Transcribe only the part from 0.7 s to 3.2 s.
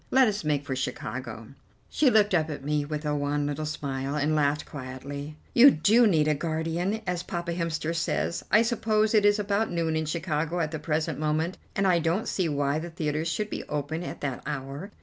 Chicago." She looked up at me with a